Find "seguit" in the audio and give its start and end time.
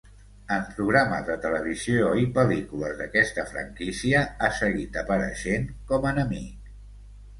4.63-4.99